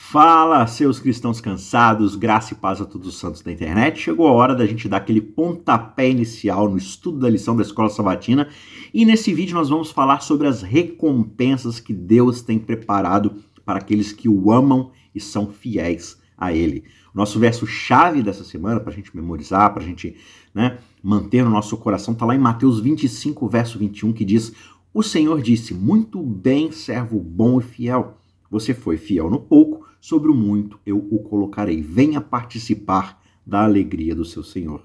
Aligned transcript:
Fala, 0.00 0.64
seus 0.68 1.00
cristãos 1.00 1.40
cansados, 1.40 2.14
graça 2.14 2.54
e 2.54 2.56
paz 2.56 2.80
a 2.80 2.84
todos 2.84 3.08
os 3.08 3.18
santos 3.18 3.42
da 3.42 3.50
internet. 3.50 3.98
Chegou 3.98 4.28
a 4.28 4.32
hora 4.32 4.54
da 4.54 4.64
gente 4.64 4.88
dar 4.88 4.98
aquele 4.98 5.20
pontapé 5.20 6.08
inicial 6.08 6.70
no 6.70 6.78
estudo 6.78 7.18
da 7.18 7.28
lição 7.28 7.56
da 7.56 7.62
escola 7.62 7.90
sabatina 7.90 8.48
e 8.94 9.04
nesse 9.04 9.34
vídeo 9.34 9.56
nós 9.56 9.68
vamos 9.68 9.90
falar 9.90 10.20
sobre 10.20 10.46
as 10.46 10.62
recompensas 10.62 11.80
que 11.80 11.92
Deus 11.92 12.40
tem 12.40 12.60
preparado 12.60 13.42
para 13.66 13.80
aqueles 13.80 14.12
que 14.12 14.28
o 14.28 14.52
amam 14.52 14.92
e 15.12 15.20
são 15.20 15.48
fiéis 15.48 16.16
a 16.38 16.52
Ele. 16.52 16.84
Nosso 17.12 17.40
verso-chave 17.40 18.22
dessa 18.22 18.44
semana, 18.44 18.78
para 18.78 18.92
a 18.92 18.96
gente 18.96 19.14
memorizar, 19.14 19.74
para 19.74 19.82
a 19.82 19.86
gente 19.86 20.16
né, 20.54 20.78
manter 21.02 21.44
no 21.44 21.50
nosso 21.50 21.76
coração, 21.76 22.14
está 22.14 22.24
lá 22.24 22.36
em 22.36 22.38
Mateus 22.38 22.78
25, 22.78 23.48
verso 23.48 23.76
21, 23.80 24.12
que 24.12 24.24
diz: 24.24 24.54
O 24.94 25.02
Senhor 25.02 25.42
disse, 25.42 25.74
Muito 25.74 26.22
bem, 26.22 26.70
servo 26.70 27.18
bom 27.18 27.58
e 27.58 27.64
fiel. 27.64 28.16
Você 28.50 28.72
foi 28.72 28.96
fiel 28.96 29.28
no 29.28 29.40
pouco, 29.40 29.87
sobre 30.00 30.30
o 30.30 30.34
muito 30.34 30.78
eu 30.84 30.98
o 31.10 31.18
colocarei. 31.20 31.82
Venha 31.82 32.20
participar 32.20 33.22
da 33.46 33.64
alegria 33.64 34.14
do 34.14 34.24
seu 34.24 34.42
Senhor. 34.42 34.82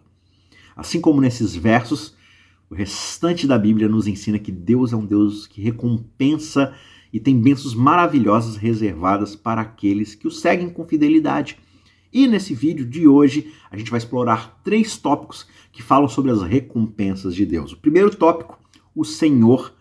Assim 0.75 0.99
como 0.99 1.21
nesses 1.21 1.55
versos, 1.55 2.15
o 2.69 2.75
restante 2.75 3.45
da 3.45 3.57
Bíblia 3.57 3.87
nos 3.87 4.07
ensina 4.07 4.39
que 4.39 4.51
Deus 4.51 4.93
é 4.93 4.95
um 4.95 5.05
Deus 5.05 5.45
que 5.45 5.61
recompensa 5.61 6.73
e 7.11 7.19
tem 7.19 7.39
bênçãos 7.39 7.75
maravilhosas 7.75 8.55
reservadas 8.55 9.35
para 9.35 9.61
aqueles 9.61 10.15
que 10.15 10.27
o 10.27 10.31
seguem 10.31 10.69
com 10.69 10.87
fidelidade. 10.87 11.57
E 12.11 12.27
nesse 12.27 12.53
vídeo 12.53 12.85
de 12.85 13.07
hoje, 13.07 13.51
a 13.69 13.77
gente 13.77 13.91
vai 13.91 13.97
explorar 13.97 14.61
três 14.63 14.97
tópicos 14.97 15.47
que 15.71 15.83
falam 15.83 16.07
sobre 16.07 16.31
as 16.31 16.41
recompensas 16.41 17.35
de 17.35 17.45
Deus. 17.45 17.73
O 17.73 17.77
primeiro 17.77 18.15
tópico, 18.15 18.59
o 18.95 19.03
Senhor 19.03 19.73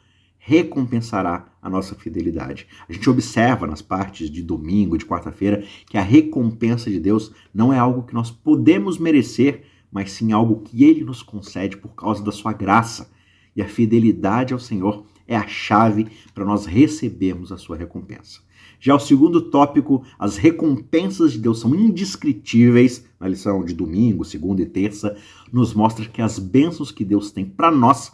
recompensará 0.44 1.46
a 1.62 1.70
nossa 1.70 1.94
fidelidade. 1.94 2.66
A 2.88 2.92
gente 2.92 3.08
observa 3.08 3.64
nas 3.64 3.80
partes 3.80 4.28
de 4.28 4.42
domingo, 4.42 4.98
de 4.98 5.06
quarta-feira, 5.06 5.64
que 5.86 5.96
a 5.96 6.02
recompensa 6.02 6.90
de 6.90 6.98
Deus 6.98 7.32
não 7.54 7.72
é 7.72 7.78
algo 7.78 8.02
que 8.02 8.12
nós 8.12 8.28
podemos 8.28 8.98
merecer, 8.98 9.62
mas 9.90 10.10
sim 10.10 10.32
algo 10.32 10.62
que 10.62 10.82
ele 10.82 11.04
nos 11.04 11.22
concede 11.22 11.76
por 11.76 11.90
causa 11.90 12.24
da 12.24 12.32
sua 12.32 12.52
graça. 12.52 13.12
E 13.54 13.62
a 13.62 13.68
fidelidade 13.68 14.52
ao 14.52 14.58
Senhor 14.58 15.06
é 15.28 15.36
a 15.36 15.46
chave 15.46 16.08
para 16.34 16.44
nós 16.44 16.66
recebermos 16.66 17.52
a 17.52 17.56
sua 17.56 17.76
recompensa. 17.76 18.40
Já 18.80 18.96
o 18.96 18.98
segundo 18.98 19.42
tópico, 19.42 20.04
as 20.18 20.36
recompensas 20.36 21.34
de 21.34 21.38
Deus 21.38 21.60
são 21.60 21.72
indescritíveis. 21.72 23.06
Na 23.20 23.28
lição 23.28 23.64
de 23.64 23.74
domingo, 23.74 24.24
segunda 24.24 24.60
e 24.60 24.66
terça, 24.66 25.16
nos 25.52 25.72
mostra 25.72 26.04
que 26.04 26.20
as 26.20 26.40
bênçãos 26.40 26.90
que 26.90 27.04
Deus 27.04 27.30
tem 27.30 27.44
para 27.44 27.70
nós 27.70 28.10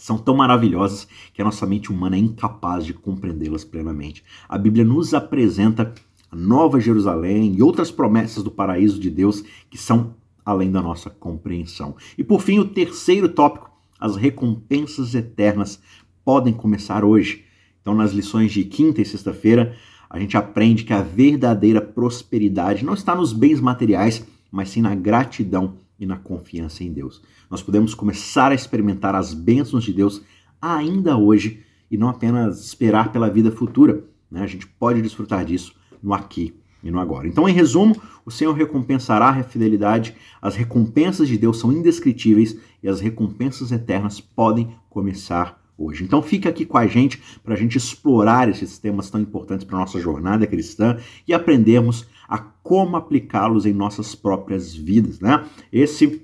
são 0.00 0.16
tão 0.16 0.34
maravilhosas 0.34 1.06
que 1.34 1.42
a 1.42 1.44
nossa 1.44 1.66
mente 1.66 1.92
humana 1.92 2.16
é 2.16 2.18
incapaz 2.18 2.86
de 2.86 2.94
compreendê-las 2.94 3.64
plenamente. 3.64 4.24
A 4.48 4.56
Bíblia 4.56 4.82
nos 4.82 5.12
apresenta 5.12 5.92
a 6.30 6.34
Nova 6.34 6.80
Jerusalém 6.80 7.54
e 7.54 7.62
outras 7.62 7.90
promessas 7.90 8.42
do 8.42 8.50
paraíso 8.50 8.98
de 8.98 9.10
Deus 9.10 9.44
que 9.68 9.76
são 9.76 10.14
além 10.42 10.70
da 10.70 10.80
nossa 10.80 11.10
compreensão. 11.10 11.96
E 12.16 12.24
por 12.24 12.40
fim, 12.40 12.58
o 12.58 12.64
terceiro 12.64 13.28
tópico, 13.28 13.70
as 14.00 14.16
recompensas 14.16 15.14
eternas 15.14 15.80
podem 16.24 16.54
começar 16.54 17.04
hoje. 17.04 17.44
Então, 17.82 17.94
nas 17.94 18.12
lições 18.12 18.52
de 18.52 18.64
quinta 18.64 19.02
e 19.02 19.04
sexta-feira, 19.04 19.76
a 20.08 20.18
gente 20.18 20.34
aprende 20.34 20.84
que 20.84 20.94
a 20.94 21.02
verdadeira 21.02 21.80
prosperidade 21.80 22.86
não 22.86 22.94
está 22.94 23.14
nos 23.14 23.34
bens 23.34 23.60
materiais, 23.60 24.26
mas 24.50 24.70
sim 24.70 24.80
na 24.80 24.94
gratidão 24.94 25.74
e 26.00 26.06
na 26.06 26.16
confiança 26.16 26.82
em 26.82 26.90
Deus. 26.90 27.22
Nós 27.50 27.62
podemos 27.62 27.94
começar 27.94 28.50
a 28.50 28.54
experimentar 28.54 29.14
as 29.14 29.34
bênçãos 29.34 29.84
de 29.84 29.92
Deus 29.92 30.22
ainda 30.60 31.16
hoje 31.16 31.62
e 31.90 31.98
não 31.98 32.08
apenas 32.08 32.64
esperar 32.64 33.12
pela 33.12 33.28
vida 33.28 33.52
futura. 33.52 34.02
Né? 34.30 34.42
A 34.42 34.46
gente 34.46 34.66
pode 34.66 35.02
desfrutar 35.02 35.44
disso 35.44 35.74
no 36.02 36.14
aqui 36.14 36.54
e 36.82 36.90
no 36.90 36.98
agora. 36.98 37.28
Então, 37.28 37.46
em 37.46 37.52
resumo, 37.52 38.00
o 38.24 38.30
Senhor 38.30 38.54
recompensará 38.54 39.28
a 39.28 39.42
fidelidade, 39.42 40.16
as 40.40 40.56
recompensas 40.56 41.28
de 41.28 41.36
Deus 41.36 41.58
são 41.60 41.70
indescritíveis 41.70 42.56
e 42.82 42.88
as 42.88 43.00
recompensas 43.00 43.70
eternas 43.70 44.20
podem 44.20 44.74
começar 44.88 45.60
hoje. 45.80 46.04
Então 46.04 46.22
fica 46.22 46.48
aqui 46.50 46.66
com 46.66 46.76
a 46.76 46.86
gente 46.86 47.20
para 47.42 47.54
a 47.54 47.56
gente 47.56 47.78
explorar 47.78 48.48
esses 48.48 48.78
temas 48.78 49.08
tão 49.08 49.20
importantes 49.20 49.64
para 49.64 49.76
a 49.76 49.80
nossa 49.80 49.98
jornada 49.98 50.46
cristã 50.46 50.98
e 51.26 51.32
aprendermos 51.32 52.06
a 52.30 52.38
como 52.38 52.96
aplicá-los 52.96 53.66
em 53.66 53.72
nossas 53.72 54.14
próprias 54.14 54.72
vidas, 54.72 55.18
né? 55.18 55.44
Esse 55.72 56.22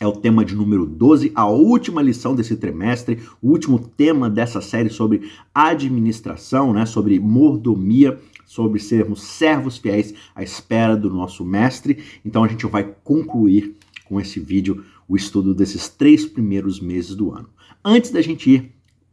é 0.00 0.06
o 0.06 0.12
tema 0.12 0.42
de 0.42 0.56
número 0.56 0.86
12, 0.86 1.30
a 1.34 1.46
última 1.46 2.00
lição 2.00 2.34
desse 2.34 2.56
trimestre, 2.56 3.20
o 3.42 3.50
último 3.50 3.78
tema 3.78 4.30
dessa 4.30 4.62
série 4.62 4.88
sobre 4.88 5.30
administração, 5.54 6.72
né, 6.72 6.86
sobre 6.86 7.20
mordomia, 7.20 8.18
sobre 8.46 8.80
sermos 8.80 9.22
servos 9.22 9.76
fiéis 9.76 10.14
à 10.34 10.42
espera 10.42 10.96
do 10.96 11.10
nosso 11.10 11.44
mestre. 11.44 12.02
Então 12.24 12.42
a 12.42 12.48
gente 12.48 12.66
vai 12.66 12.94
concluir 13.04 13.76
com 14.06 14.18
esse 14.18 14.40
vídeo 14.40 14.84
o 15.06 15.14
estudo 15.14 15.54
desses 15.54 15.88
três 15.88 16.24
primeiros 16.24 16.80
meses 16.80 17.14
do 17.14 17.30
ano. 17.30 17.48
Antes 17.84 18.10
da 18.10 18.22
gente 18.22 18.50
ir 18.50 18.72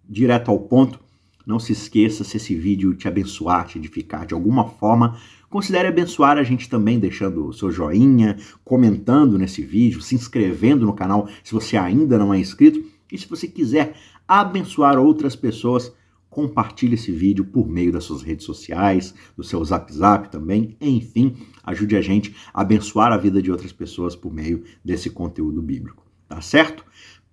direto 0.09 0.49
ao 0.49 0.59
ponto, 0.59 0.99
não 1.45 1.59
se 1.59 1.73
esqueça 1.73 2.23
se 2.23 2.37
esse 2.37 2.55
vídeo 2.55 2.93
te 2.95 3.07
abençoar, 3.07 3.67
te 3.67 3.77
edificar 3.77 4.25
de 4.25 4.33
alguma 4.33 4.67
forma, 4.67 5.17
Considere 5.51 5.89
abençoar 5.89 6.37
a 6.37 6.43
gente 6.43 6.69
também 6.69 6.97
deixando 6.97 7.45
o 7.45 7.51
seu 7.51 7.69
joinha, 7.69 8.37
comentando 8.63 9.37
nesse 9.37 9.61
vídeo, 9.61 10.01
se 10.01 10.15
inscrevendo 10.15 10.85
no 10.85 10.93
canal 10.93 11.27
se 11.43 11.51
você 11.51 11.75
ainda 11.75 12.17
não 12.17 12.33
é 12.33 12.39
inscrito. 12.39 12.81
E 13.11 13.17
se 13.17 13.27
você 13.27 13.49
quiser 13.49 13.93
abençoar 14.25 14.97
outras 14.97 15.35
pessoas, 15.35 15.93
compartilhe 16.29 16.93
esse 16.93 17.11
vídeo 17.11 17.43
por 17.43 17.67
meio 17.67 17.91
das 17.91 18.05
suas 18.05 18.21
redes 18.21 18.45
sociais, 18.45 19.13
do 19.35 19.43
seu 19.43 19.61
Zap 19.65 19.93
Zap 19.93 20.29
também. 20.29 20.77
Enfim, 20.79 21.35
ajude 21.65 21.97
a 21.97 22.01
gente 22.01 22.33
a 22.53 22.61
abençoar 22.61 23.11
a 23.11 23.17
vida 23.17 23.41
de 23.41 23.51
outras 23.51 23.73
pessoas 23.73 24.15
por 24.15 24.33
meio 24.33 24.63
desse 24.85 25.09
conteúdo 25.09 25.61
bíblico. 25.61 26.05
Tá 26.29 26.39
certo? 26.39 26.85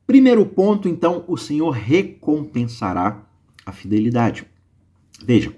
Primeiro 0.04 0.44
ponto, 0.44 0.88
então, 0.88 1.24
o 1.28 1.36
Senhor 1.36 1.70
recompensará 1.70 3.24
a 3.64 3.70
fidelidade. 3.70 4.44
Veja, 5.24 5.54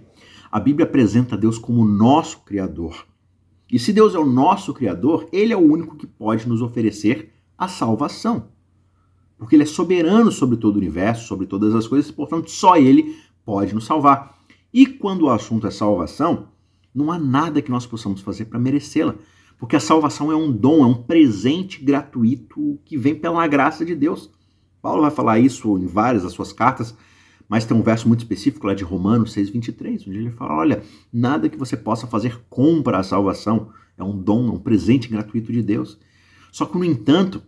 a 0.50 0.59
Bíblia 0.59 0.87
apresenta 0.87 1.37
Deus 1.37 1.59
como 1.59 1.84
nosso 1.84 2.41
Criador. 2.41 3.06
E 3.71 3.78
se 3.78 3.93
Deus 3.93 4.15
é 4.15 4.19
o 4.19 4.27
nosso 4.27 4.75
Criador, 4.75 5.28
Ele 5.33 5.53
é 5.53 5.56
o 5.56 5.61
único 5.61 5.97
que 5.97 6.06
pode 6.06 6.49
nos 6.49 6.61
oferecer 6.61 7.33
a 7.56 7.69
salvação. 7.69 8.49
Porque 9.38 9.55
Ele 9.55 9.62
é 9.62 9.66
soberano 9.66 10.33
sobre 10.33 10.56
todo 10.56 10.75
o 10.75 10.78
universo, 10.78 11.27
sobre 11.27 11.47
todas 11.47 11.75
as 11.75 11.87
coisas, 11.87 12.11
portanto, 12.11 12.50
só 12.50 12.77
Ele 12.77 13.16
pode 13.44 13.75
nos 13.75 13.84
salvar. 13.84 14.38
E 14.72 14.87
quando 14.87 15.22
o 15.22 15.31
assunto 15.31 15.66
é 15.66 15.71
salvação, 15.71 16.49
não 16.93 17.12
há 17.12 17.19
nada 17.19 17.62
que 17.62 17.71
nós 17.71 17.87
possamos 17.87 18.21
fazer 18.21 18.47
para 18.47 18.59
merecê-la. 18.59 19.15
Porque 19.56 19.77
a 19.77 19.81
salvação 19.81 20.32
é 20.32 20.37
um 20.37 20.50
dom, 20.50 20.82
é 20.82 20.87
um 20.87 21.03
presente 21.03 21.84
gratuito 21.84 22.78
que 22.84 22.97
vem 22.97 23.15
pela 23.15 23.47
graça 23.47 23.84
de 23.84 23.94
Deus. 23.94 24.31
Paulo 24.82 25.03
vai 25.03 25.11
falar 25.11 25.38
isso 25.38 25.78
em 25.78 25.87
várias 25.87 26.22
das 26.22 26.32
suas 26.32 26.53
cartas, 26.53 26.97
mas 27.50 27.65
tem 27.65 27.77
um 27.77 27.83
verso 27.83 28.06
muito 28.06 28.21
específico 28.21 28.65
lá 28.65 28.75
de 28.75 28.84
Romanos 28.84 29.34
6,23, 29.34 30.06
onde 30.06 30.19
ele 30.19 30.31
fala: 30.31 30.55
olha, 30.55 30.84
nada 31.12 31.49
que 31.49 31.59
você 31.59 31.77
possa 31.77 32.06
fazer 32.06 32.41
compra 32.49 32.99
a 32.99 33.03
salvação, 33.03 33.72
é 33.99 34.05
um 34.05 34.16
dom, 34.16 34.50
é 34.50 34.53
um 34.53 34.59
presente 34.61 35.09
gratuito 35.09 35.53
de 35.53 35.61
Deus. 35.61 35.99
Só 36.53 36.65
que, 36.65 36.78
no 36.78 36.84
entanto, 36.84 37.43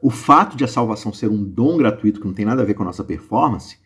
o 0.00 0.08
fato 0.08 0.56
de 0.56 0.64
a 0.64 0.68
salvação 0.68 1.12
ser 1.12 1.28
um 1.28 1.44
dom 1.44 1.76
gratuito 1.76 2.20
que 2.20 2.26
não 2.26 2.32
tem 2.32 2.46
nada 2.46 2.62
a 2.62 2.64
ver 2.64 2.72
com 2.72 2.82
a 2.82 2.86
nossa 2.86 3.04
performance, 3.04 3.76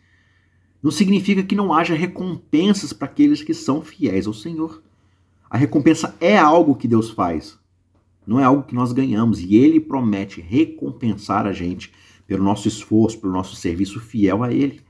não 0.80 0.92
significa 0.92 1.42
que 1.42 1.56
não 1.56 1.74
haja 1.74 1.94
recompensas 1.94 2.92
para 2.92 3.08
aqueles 3.08 3.42
que 3.42 3.52
são 3.52 3.82
fiéis 3.82 4.28
ao 4.28 4.32
Senhor. 4.32 4.80
A 5.50 5.58
recompensa 5.58 6.14
é 6.20 6.38
algo 6.38 6.76
que 6.76 6.86
Deus 6.86 7.10
faz, 7.10 7.58
não 8.24 8.38
é 8.38 8.44
algo 8.44 8.62
que 8.62 8.76
nós 8.76 8.92
ganhamos, 8.92 9.40
e 9.40 9.56
Ele 9.56 9.80
promete 9.80 10.40
recompensar 10.40 11.46
a 11.46 11.52
gente 11.52 11.92
pelo 12.28 12.44
nosso 12.44 12.68
esforço, 12.68 13.20
pelo 13.20 13.32
nosso 13.32 13.56
serviço 13.56 13.98
fiel 13.98 14.44
a 14.44 14.52
Ele. 14.52 14.80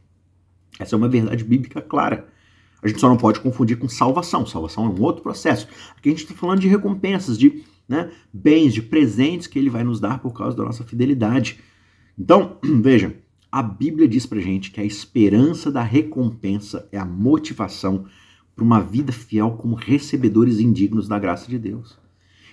Essa 0.83 0.95
é 0.95 0.99
uma 0.99 1.09
verdade 1.09 1.45
bíblica 1.45 1.81
clara. 1.81 2.29
A 2.83 2.89
gente 2.89 3.01
só 3.01 3.09
não 3.09 3.17
pode 3.17 3.41
confundir 3.41 3.79
com 3.79 3.89
salvação. 3.89 4.45
Salvação 4.45 4.87
é 4.87 4.89
um 4.89 5.01
outro 5.01 5.23
processo. 5.23 5.69
Aqui 5.97 6.09
a 6.09 6.13
gente 6.13 6.25
está 6.25 6.35
falando 6.35 6.61
de 6.61 6.69
recompensas, 6.69 7.39
de 7.39 7.63
né, 7.89 8.11
bens, 8.33 8.75
de 8.75 8.83
presentes 8.83 9.47
que 9.47 9.59
ele 9.59 9.71
vai 9.71 9.85
nos 9.85 10.01
dar 10.01 10.19
por 10.19 10.33
causa 10.33 10.57
da 10.57 10.65
nossa 10.65 10.85
fidelidade. 10.85 11.61
Então, 12.19 12.59
veja, 12.83 13.17
a 13.51 13.63
Bíblia 13.63 14.09
diz 14.09 14.27
pra 14.27 14.41
gente 14.41 14.71
que 14.71 14.81
a 14.81 14.85
esperança 14.85 15.71
da 15.71 15.83
recompensa 15.83 16.89
é 16.91 16.99
a 16.99 17.05
motivação 17.05 18.07
para 18.55 18.65
uma 18.65 18.81
vida 18.81 19.13
fiel 19.13 19.53
como 19.53 19.75
recebedores 19.75 20.59
indignos 20.59 21.07
da 21.07 21.19
graça 21.19 21.49
de 21.49 21.59
Deus. 21.59 21.99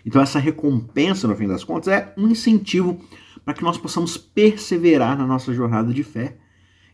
Então, 0.06 0.22
essa 0.22 0.40
recompensa, 0.40 1.28
no 1.28 1.36
fim 1.36 1.48
das 1.48 1.64
contas, 1.64 1.88
é 1.88 2.14
um 2.18 2.28
incentivo 2.28 3.00
para 3.44 3.54
que 3.54 3.64
nós 3.64 3.78
possamos 3.78 4.18
perseverar 4.18 5.18
na 5.18 5.26
nossa 5.26 5.54
jornada 5.54 5.94
de 5.94 6.04
fé. 6.04 6.38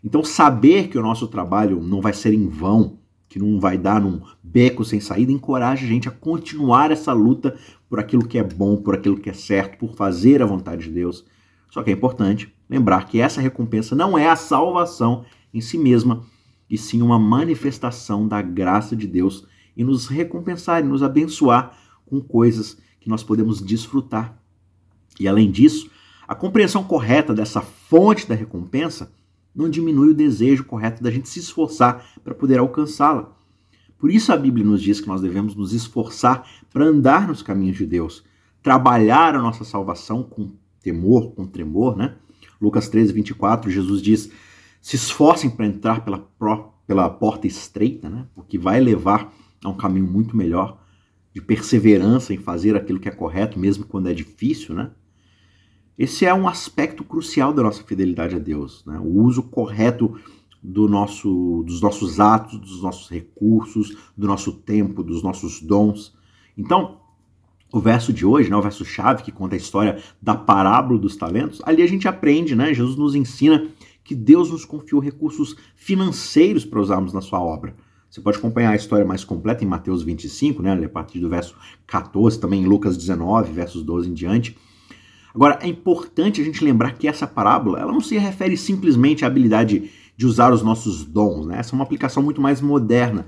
Então, 0.06 0.24
saber 0.24 0.88
que 0.90 1.00
o 1.00 1.02
nosso 1.02 1.28
trabalho 1.28 1.82
não 1.82 2.00
vai 2.00 2.14
ser 2.14 2.32
em 2.32 2.48
vão, 2.48 3.00
que 3.28 3.40
não 3.40 3.60
vai 3.60 3.76
dar 3.76 4.00
num 4.00 4.22
beco 4.44 4.86
sem 4.86 5.00
saída, 5.00 5.32
encoraja 5.32 5.84
a 5.84 5.88
gente 5.88 6.08
a 6.08 6.12
continuar 6.12 6.92
essa 6.92 7.12
luta 7.12 7.58
por 7.90 8.00
aquilo 8.00 8.28
que 8.28 8.38
é 8.38 8.44
bom, 8.44 8.78
por 8.78 8.94
aquilo 8.94 9.18
que 9.18 9.32
é 9.32 9.34
certo, 9.34 9.80
por 9.80 9.96
fazer 9.96 10.44
a 10.44 10.46
vontade 10.46 10.84
de 10.84 10.92
Deus. 10.92 11.26
Só 11.72 11.82
que 11.82 11.90
é 11.90 11.94
importante 11.94 12.54
lembrar 12.70 13.08
que 13.08 13.20
essa 13.20 13.42
recompensa 13.42 13.96
não 13.96 14.16
é 14.16 14.30
a 14.30 14.36
salvação 14.36 15.26
em 15.52 15.60
si 15.60 15.76
mesma, 15.76 16.24
e 16.70 16.78
sim 16.78 17.02
uma 17.02 17.18
manifestação 17.18 18.28
da 18.28 18.44
graça 18.44 18.96
de 18.96 19.08
Deus 19.08 19.48
e 19.76 19.84
nos 19.84 20.08
recompensar 20.08 20.84
e 20.84 20.88
nos 20.88 21.02
abençoar 21.02 21.76
com 22.06 22.22
coisas 22.22 22.78
que 23.00 23.10
nós 23.10 23.24
podemos 23.24 23.60
desfrutar. 23.60 24.38
E 25.20 25.28
além 25.28 25.50
disso, 25.50 25.90
a 26.28 26.36
compreensão 26.36 26.84
correta 26.84 27.34
dessa 27.34 27.62
fonte 27.62 28.28
da 28.28 28.36
recompensa 28.36 29.12
não 29.56 29.70
diminui 29.70 30.10
o 30.10 30.14
desejo 30.14 30.66
correto 30.66 31.02
da 31.02 31.10
gente 31.10 31.30
se 31.30 31.40
esforçar 31.40 32.06
para 32.24 32.36
poder 32.36 32.60
alcançá-la. 32.60 33.34
Por 33.98 34.12
isso 34.12 34.34
a 34.34 34.38
Bíblia 34.38 34.66
nos 34.66 34.82
diz 34.82 35.00
que 35.00 35.08
nós 35.08 35.22
devemos 35.22 35.56
nos 35.56 35.74
esforçar 35.74 36.46
para 36.72 36.86
andar 36.86 37.28
nos 37.28 37.42
caminhos 37.42 37.78
de 37.78 37.86
Deus, 37.86 38.24
trabalhar 38.62 39.34
a 39.34 39.42
nossa 39.42 39.64
salvação 39.64 40.22
com 40.22 40.52
temor, 40.82 41.32
com 41.32 41.48
tremor, 41.48 41.96
né? 41.96 42.16
Lucas 42.62 42.90
13, 42.90 43.14
24, 43.14 43.72
Jesus 43.72 44.02
diz: 44.02 44.30
se 44.82 44.96
esforcem 44.96 45.50
para 45.50 45.66
entrar 45.66 46.04
pela, 46.04 46.28
pela 46.86 47.10
porta 47.10 47.48
estreita, 47.48 48.10
né? 48.10 48.28
Porque 48.36 48.58
vai 48.58 48.80
levar 48.80 49.34
a 49.64 49.70
um 49.70 49.78
caminho 49.78 50.06
muito 50.06 50.36
melhor 50.36 50.80
de 51.34 51.42
perseverança 51.42 52.34
em 52.34 52.38
fazer 52.38 52.76
aquilo 52.76 53.00
que 53.00 53.10
é 53.10 53.12
correto, 53.12 53.58
mesmo 53.58 53.86
quando 53.86 54.10
é 54.10 54.14
difícil, 54.14 54.76
né? 54.76 54.92
Esse 55.98 56.26
é 56.26 56.34
um 56.34 56.48
aspecto 56.48 57.04
crucial 57.04 57.54
da 57.54 57.64
nossa 57.64 57.84
fidelidade 57.84 58.36
a 58.36 58.40
Deus, 58.40 58.84
né? 58.86 59.00
o 59.00 59.22
uso 59.22 59.44
correto 59.44 60.20
do 60.62 60.88
nosso, 60.88 61.64
dos 61.66 61.80
nossos 61.80 62.20
atos, 62.20 62.60
dos 62.60 62.82
nossos 62.82 63.10
recursos, 63.10 63.96
do 64.18 64.28
nosso 64.28 64.52
tempo, 64.52 65.04
dos 65.04 65.24
nossos 65.24 65.62
dons. 65.62 66.14
Então, 66.58 66.98
o 67.72 67.80
verso 67.80 68.12
de 68.12 68.26
hoje, 68.26 68.50
né, 68.50 68.56
o 68.56 68.62
verso 68.62 68.84
chave 68.84 69.24
que 69.24 69.32
conta 69.32 69.56
a 69.56 69.58
história 69.58 70.02
da 70.22 70.36
parábola 70.36 71.00
dos 71.00 71.16
talentos, 71.16 71.62
ali 71.66 71.82
a 71.82 71.88
gente 71.88 72.08
aprende, 72.08 72.56
né? 72.56 72.74
Jesus 72.74 72.96
nos 72.96 73.16
ensina 73.16 73.68
que 74.04 74.16
Deus 74.16 74.52
nos 74.52 74.66
confiou 74.66 75.02
recursos 75.02 75.56
financeiros 75.76 76.64
para 76.64 76.80
usarmos 76.80 77.12
na 77.12 77.22
sua 77.22 77.40
obra. 77.40 77.76
Você 78.10 78.22
pode 78.22 78.38
acompanhar 78.38 78.72
a 78.72 78.76
história 78.76 79.04
mais 79.04 79.24
completa 79.24 79.64
em 79.64 79.68
Mateus 79.68 80.04
25, 80.04 80.62
né, 80.62 80.74
a 80.74 80.90
partir 80.90 81.20
do 81.20 81.28
verso 81.28 81.56
14, 81.86 82.40
também 82.40 82.64
em 82.64 82.66
Lucas 82.66 82.96
19, 82.98 83.52
versos 83.52 83.84
12 83.84 84.10
em 84.10 84.14
diante. 84.14 84.58
Agora, 85.36 85.60
é 85.62 85.68
importante 85.68 86.40
a 86.40 86.46
gente 86.46 86.64
lembrar 86.64 86.94
que 86.94 87.10
essa 87.10 87.28
parábola 87.28 87.78
ela 87.78 87.92
não 87.92 88.00
se 88.00 88.18
refere 88.18 88.56
simplesmente 88.56 89.26
à 89.26 89.28
habilidade 89.28 89.92
de 90.16 90.26
usar 90.26 90.54
os 90.54 90.64
nossos 90.64 91.04
dons, 91.04 91.46
né? 91.46 91.60
Essa 91.60 91.72
é 91.72 91.76
uma 91.76 91.84
aplicação 91.84 92.24
muito 92.24 92.40
mais 92.40 92.62
moderna, 92.62 93.26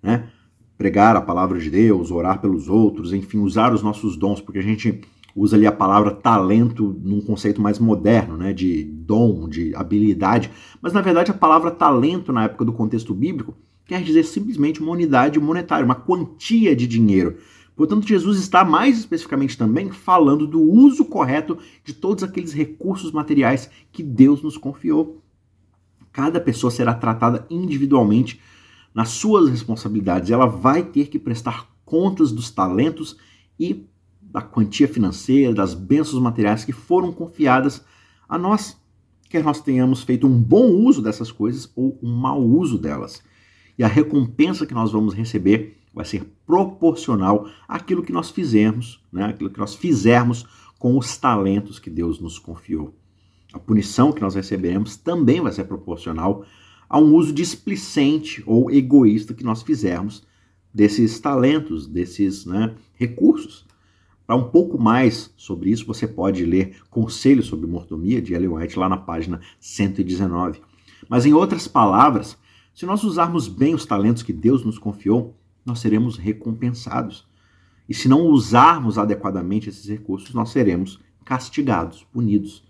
né? 0.00 0.28
Pregar 0.76 1.16
a 1.16 1.20
palavra 1.20 1.58
de 1.58 1.68
Deus, 1.68 2.12
orar 2.12 2.40
pelos 2.40 2.68
outros, 2.68 3.12
enfim, 3.12 3.38
usar 3.38 3.74
os 3.74 3.82
nossos 3.82 4.16
dons, 4.16 4.40
porque 4.40 4.60
a 4.60 4.62
gente 4.62 5.00
usa 5.34 5.56
ali 5.56 5.66
a 5.66 5.72
palavra 5.72 6.12
talento 6.12 6.96
num 7.02 7.20
conceito 7.20 7.60
mais 7.60 7.80
moderno, 7.80 8.36
né, 8.36 8.52
de 8.52 8.84
dom, 8.84 9.48
de 9.48 9.74
habilidade, 9.74 10.50
mas 10.80 10.92
na 10.92 11.00
verdade 11.00 11.30
a 11.30 11.34
palavra 11.34 11.70
talento 11.70 12.32
na 12.32 12.44
época 12.44 12.64
do 12.64 12.72
contexto 12.72 13.14
bíblico 13.14 13.54
quer 13.86 14.02
dizer 14.02 14.24
simplesmente 14.24 14.80
uma 14.80 14.92
unidade 14.92 15.38
monetária, 15.38 15.84
uma 15.84 15.94
quantia 15.94 16.74
de 16.74 16.86
dinheiro. 16.86 17.36
Portanto, 17.78 18.08
Jesus 18.08 18.40
está 18.40 18.64
mais 18.64 18.98
especificamente 18.98 19.56
também 19.56 19.88
falando 19.92 20.48
do 20.48 20.60
uso 20.60 21.04
correto 21.04 21.56
de 21.84 21.92
todos 21.92 22.24
aqueles 22.24 22.52
recursos 22.52 23.12
materiais 23.12 23.70
que 23.92 24.02
Deus 24.02 24.42
nos 24.42 24.56
confiou. 24.56 25.22
Cada 26.10 26.40
pessoa 26.40 26.72
será 26.72 26.92
tratada 26.92 27.46
individualmente 27.48 28.40
nas 28.92 29.10
suas 29.10 29.48
responsabilidades. 29.48 30.28
Ela 30.28 30.46
vai 30.46 30.82
ter 30.82 31.06
que 31.06 31.20
prestar 31.20 31.70
contas 31.84 32.32
dos 32.32 32.50
talentos 32.50 33.16
e 33.60 33.86
da 34.20 34.42
quantia 34.42 34.88
financeira, 34.88 35.54
das 35.54 35.72
bênçãos 35.72 36.20
materiais 36.20 36.64
que 36.64 36.72
foram 36.72 37.12
confiadas 37.12 37.84
a 38.28 38.36
nós. 38.36 38.76
Quer 39.30 39.44
nós 39.44 39.60
tenhamos 39.60 40.02
feito 40.02 40.26
um 40.26 40.36
bom 40.36 40.68
uso 40.68 41.00
dessas 41.00 41.30
coisas 41.30 41.70
ou 41.76 41.96
um 42.02 42.12
mau 42.12 42.42
uso 42.42 42.76
delas. 42.76 43.22
E 43.78 43.84
a 43.84 43.86
recompensa 43.86 44.66
que 44.66 44.74
nós 44.74 44.90
vamos 44.90 45.14
receber 45.14 45.77
vai 45.92 46.04
ser 46.04 46.24
proporcional 46.46 47.48
àquilo 47.66 48.02
que 48.02 48.12
nós 48.12 48.30
fizemos, 48.30 49.00
né? 49.12 49.24
aquilo 49.26 49.50
que 49.50 49.58
nós 49.58 49.74
fizermos 49.74 50.46
com 50.78 50.96
os 50.96 51.16
talentos 51.16 51.78
que 51.78 51.90
Deus 51.90 52.20
nos 52.20 52.38
confiou. 52.38 52.94
A 53.52 53.58
punição 53.58 54.12
que 54.12 54.20
nós 54.20 54.34
receberemos 54.34 54.96
também 54.96 55.40
vai 55.40 55.52
ser 55.52 55.64
proporcional 55.64 56.44
a 56.88 56.98
um 56.98 57.14
uso 57.14 57.32
displicente 57.32 58.42
ou 58.46 58.70
egoísta 58.70 59.34
que 59.34 59.44
nós 59.44 59.62
fizermos 59.62 60.26
desses 60.72 61.18
talentos, 61.18 61.86
desses 61.86 62.46
né, 62.46 62.74
recursos. 62.94 63.66
Para 64.26 64.36
um 64.36 64.50
pouco 64.50 64.78
mais 64.78 65.32
sobre 65.36 65.70
isso, 65.70 65.86
você 65.86 66.06
pode 66.06 66.44
ler 66.44 66.76
Conselhos 66.90 67.46
sobre 67.46 67.66
Mordomia, 67.66 68.20
de 68.20 68.34
Ellen 68.34 68.50
White, 68.50 68.78
lá 68.78 68.88
na 68.88 68.98
página 68.98 69.40
119. 69.58 70.60
Mas, 71.08 71.24
em 71.24 71.32
outras 71.32 71.66
palavras, 71.66 72.36
se 72.74 72.84
nós 72.84 73.02
usarmos 73.04 73.48
bem 73.48 73.74
os 73.74 73.86
talentos 73.86 74.22
que 74.22 74.32
Deus 74.32 74.64
nos 74.64 74.78
confiou, 74.78 75.34
nós 75.68 75.80
seremos 75.80 76.16
recompensados. 76.16 77.26
E 77.88 77.94
se 77.94 78.08
não 78.08 78.22
usarmos 78.22 78.98
adequadamente 78.98 79.68
esses 79.68 79.88
recursos, 79.88 80.34
nós 80.34 80.50
seremos 80.50 80.98
castigados, 81.24 82.04
punidos. 82.12 82.64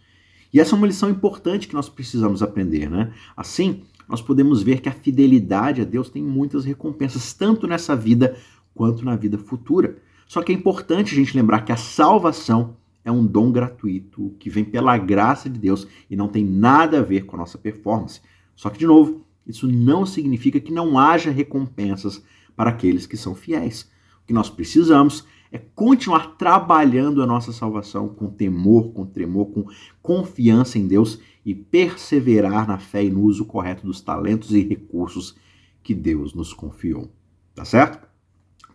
E 0.53 0.61
essa 0.61 0.75
é 0.75 0.77
uma 0.77 0.87
lição 0.87 1.11
importante 1.11 1.69
que 1.69 1.75
nós 1.75 1.89
precisamos 1.89 2.43
aprender, 2.43 2.91
né? 2.91 3.13
Assim, 3.37 3.83
nós 4.09 4.23
podemos 4.23 4.63
ver 4.63 4.81
que 4.81 4.89
a 4.89 4.93
fidelidade 4.93 5.83
a 5.83 5.85
Deus 5.85 6.09
tem 6.09 6.23
muitas 6.23 6.65
recompensas, 6.65 7.33
tanto 7.35 7.67
nessa 7.67 7.95
vida 7.95 8.37
quanto 8.75 9.05
na 9.05 9.17
vida 9.17 9.37
futura. 9.37 9.99
Só 10.27 10.43
que 10.43 10.53
é 10.53 10.55
importante 10.55 11.13
a 11.13 11.17
gente 11.17 11.37
lembrar 11.37 11.63
que 11.63 11.73
a 11.73 11.77
salvação 11.77 12.77
é 13.05 13.13
um 13.13 13.27
dom 13.27 13.51
gratuito 13.51 14.35
que 14.39 14.51
vem 14.51 14.65
pela 14.65 14.97
graça 14.97 15.49
de 15.49 15.59
Deus 15.59 15.87
e 16.11 16.17
não 16.17 16.29
tem 16.29 16.45
nada 16.45 16.99
a 16.99 17.03
ver 17.03 17.25
com 17.25 17.37
a 17.37 17.39
nossa 17.39 17.59
performance. 17.59 18.21
Só 18.55 18.71
que, 18.71 18.79
de 18.79 18.87
novo, 18.87 19.25
isso 19.47 19.67
não 19.67 20.05
significa 20.05 20.61
que 20.61 20.73
não 20.73 20.99
haja 20.99 21.31
recompensas 21.31 22.23
para 22.59 22.71
aqueles 22.71 23.07
que 23.07 23.17
são 23.17 23.37
fiéis. 23.37 23.89
O 24.21 24.27
que 24.27 24.33
nós 24.33 24.51
precisamos 24.51 25.25
é 25.53 25.59
continuar 25.59 26.37
trabalhando 26.37 27.23
a 27.23 27.27
nossa 27.27 27.53
salvação 27.53 28.09
com 28.09 28.27
temor, 28.27 28.93
com 28.93 29.07
tremor, 29.07 29.47
com 29.47 29.65
confiança 30.03 30.77
em 30.77 30.89
Deus 30.89 31.21
e 31.47 31.55
perseverar 31.55 32.67
na 32.67 32.77
fé 32.77 33.05
e 33.05 33.11
no 33.11 33.23
uso 33.23 33.45
correto 33.45 33.87
dos 33.87 34.01
talentos 34.01 34.53
e 34.53 34.61
recursos 34.61 35.37
que 35.85 35.95
Deus 35.95 36.35
nos 36.35 36.53
confiou. 36.53 37.09
Tá 37.55 37.65
certo? 37.65 38.09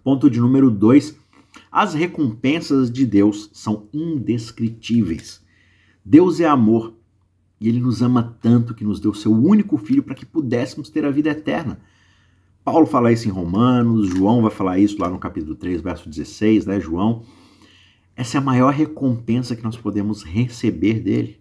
Ponto 0.01 0.29
de 0.29 0.39
número 0.39 0.71
dois: 0.71 1.19
as 1.69 1.93
recompensas 1.93 2.89
de 2.89 3.05
Deus 3.05 3.49
são 3.51 3.89
indescritíveis. 3.91 5.43
Deus 6.05 6.39
é 6.39 6.45
amor 6.45 6.95
e 7.59 7.67
ele 7.67 7.81
nos 7.81 8.01
ama 8.01 8.37
tanto 8.41 8.73
que 8.73 8.85
nos 8.85 9.01
deu 9.01 9.13
seu 9.13 9.33
único 9.33 9.77
filho 9.77 10.03
para 10.03 10.15
que 10.15 10.25
pudéssemos 10.25 10.89
ter 10.89 11.03
a 11.03 11.11
vida 11.11 11.31
eterna. 11.31 11.81
Paulo 12.63 12.85
fala 12.85 13.11
isso 13.11 13.27
em 13.27 13.31
Romanos, 13.31 14.07
João 14.07 14.41
vai 14.41 14.51
falar 14.51 14.79
isso 14.79 14.97
lá 14.97 15.09
no 15.09 15.19
capítulo 15.19 15.53
3, 15.53 15.81
verso 15.81 16.07
16, 16.07 16.65
né, 16.65 16.79
João? 16.79 17.23
Essa 18.15 18.37
é 18.37 18.39
a 18.39 18.43
maior 18.43 18.71
recompensa 18.71 19.53
que 19.53 19.63
nós 19.63 19.75
podemos 19.75 20.23
receber 20.23 21.01
dele, 21.01 21.39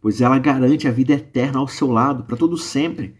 pois 0.00 0.20
ela 0.20 0.38
garante 0.40 0.88
a 0.88 0.90
vida 0.90 1.12
eterna 1.12 1.60
ao 1.60 1.68
seu 1.68 1.92
lado, 1.92 2.24
para 2.24 2.36
todo 2.36 2.58
sempre. 2.58 3.14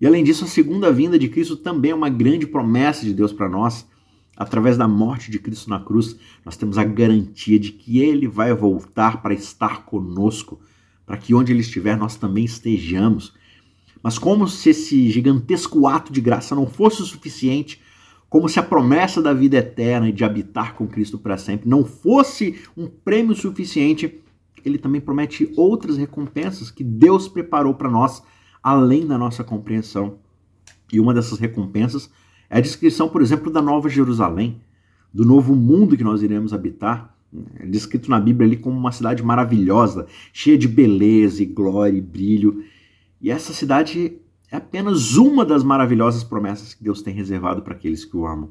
E 0.00 0.06
além 0.08 0.24
disso, 0.24 0.44
a 0.44 0.48
segunda 0.48 0.90
vinda 0.90 1.16
de 1.16 1.28
Cristo 1.28 1.56
também 1.56 1.92
é 1.92 1.94
uma 1.94 2.08
grande 2.08 2.48
promessa 2.48 3.04
de 3.04 3.14
Deus 3.14 3.32
para 3.32 3.48
nós. 3.48 3.88
Através 4.36 4.76
da 4.76 4.88
morte 4.88 5.30
de 5.30 5.38
Cristo 5.38 5.70
na 5.70 5.78
cruz, 5.78 6.16
nós 6.44 6.56
temos 6.56 6.78
a 6.78 6.84
garantia 6.84 7.60
de 7.60 7.70
que 7.70 8.00
ele 8.00 8.26
vai 8.26 8.52
voltar 8.52 9.22
para 9.22 9.32
estar 9.32 9.84
conosco, 9.84 10.60
para 11.06 11.16
que 11.16 11.32
onde 11.32 11.52
ele 11.52 11.60
estiver 11.60 11.96
nós 11.96 12.16
também 12.16 12.44
estejamos. 12.44 13.34
Mas 14.06 14.18
como 14.18 14.46
se 14.46 14.70
esse 14.70 15.10
gigantesco 15.10 15.88
ato 15.88 16.12
de 16.12 16.20
graça 16.20 16.54
não 16.54 16.64
fosse 16.64 17.02
o 17.02 17.04
suficiente, 17.04 17.82
como 18.28 18.48
se 18.48 18.56
a 18.60 18.62
promessa 18.62 19.20
da 19.20 19.32
vida 19.32 19.56
eterna 19.56 20.08
e 20.08 20.12
de 20.12 20.22
habitar 20.22 20.76
com 20.76 20.86
Cristo 20.86 21.18
para 21.18 21.36
sempre 21.36 21.68
não 21.68 21.84
fosse 21.84 22.54
um 22.76 22.86
prêmio 22.86 23.34
suficiente, 23.34 24.22
ele 24.64 24.78
também 24.78 25.00
promete 25.00 25.52
outras 25.56 25.96
recompensas 25.96 26.70
que 26.70 26.84
Deus 26.84 27.26
preparou 27.26 27.74
para 27.74 27.90
nós, 27.90 28.22
além 28.62 29.04
da 29.04 29.18
nossa 29.18 29.42
compreensão. 29.42 30.20
E 30.92 31.00
uma 31.00 31.12
dessas 31.12 31.40
recompensas 31.40 32.08
é 32.48 32.58
a 32.58 32.60
descrição, 32.60 33.08
por 33.08 33.20
exemplo, 33.20 33.50
da 33.50 33.60
Nova 33.60 33.88
Jerusalém, 33.88 34.60
do 35.12 35.24
novo 35.24 35.52
mundo 35.56 35.96
que 35.96 36.04
nós 36.04 36.22
iremos 36.22 36.52
habitar. 36.52 37.12
É 37.58 37.66
descrito 37.66 38.08
na 38.08 38.20
Bíblia 38.20 38.46
ali 38.46 38.56
como 38.56 38.78
uma 38.78 38.92
cidade 38.92 39.20
maravilhosa, 39.24 40.06
cheia 40.32 40.56
de 40.56 40.68
beleza 40.68 41.42
e 41.42 41.46
glória 41.46 41.98
e 41.98 42.00
brilho. 42.00 42.62
E 43.20 43.30
essa 43.30 43.52
cidade 43.52 44.18
é 44.50 44.56
apenas 44.56 45.16
uma 45.16 45.44
das 45.44 45.64
maravilhosas 45.64 46.22
promessas 46.22 46.74
que 46.74 46.84
Deus 46.84 47.02
tem 47.02 47.14
reservado 47.14 47.62
para 47.62 47.74
aqueles 47.74 48.04
que 48.04 48.16
o 48.16 48.26
amam. 48.26 48.50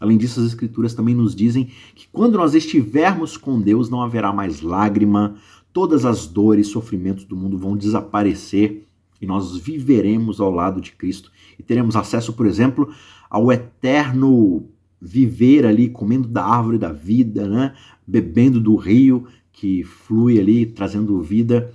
Além 0.00 0.16
disso, 0.16 0.40
as 0.40 0.46
Escrituras 0.46 0.94
também 0.94 1.14
nos 1.14 1.34
dizem 1.34 1.70
que 1.94 2.08
quando 2.10 2.38
nós 2.38 2.54
estivermos 2.54 3.36
com 3.36 3.60
Deus, 3.60 3.90
não 3.90 4.02
haverá 4.02 4.32
mais 4.32 4.62
lágrima, 4.62 5.36
todas 5.72 6.04
as 6.04 6.26
dores 6.26 6.66
e 6.66 6.70
sofrimentos 6.70 7.24
do 7.24 7.36
mundo 7.36 7.58
vão 7.58 7.76
desaparecer 7.76 8.86
e 9.20 9.26
nós 9.26 9.56
viveremos 9.58 10.40
ao 10.40 10.50
lado 10.50 10.80
de 10.80 10.92
Cristo 10.92 11.30
e 11.58 11.62
teremos 11.62 11.94
acesso, 11.94 12.32
por 12.32 12.46
exemplo, 12.46 12.90
ao 13.28 13.52
eterno 13.52 14.66
viver 15.00 15.66
ali, 15.66 15.88
comendo 15.88 16.26
da 16.26 16.44
árvore 16.44 16.78
da 16.78 16.92
vida, 16.92 17.46
né? 17.46 17.74
bebendo 18.06 18.58
do 18.58 18.76
rio 18.76 19.26
que 19.52 19.84
flui 19.84 20.40
ali, 20.40 20.64
trazendo 20.64 21.20
vida. 21.20 21.72